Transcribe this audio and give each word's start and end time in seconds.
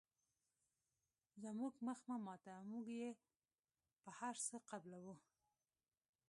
زموږ 1.43 1.73
مخ 1.85 1.99
مه 2.07 2.17
ماتوه 2.25 2.61
موږ 2.71 2.85
یې 2.99 3.09
په 4.03 4.09
هر 4.19 4.35
څه 4.47 4.57
قبلوو. 4.69 5.15